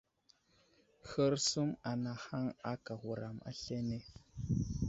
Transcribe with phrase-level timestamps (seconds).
[1.09, 3.99] Hərsum anahaŋ aka wuram aslane.